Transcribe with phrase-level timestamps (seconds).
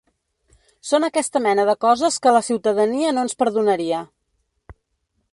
[0.91, 4.01] Són aquesta mena de coses que la ciutadania no ens perdonaria.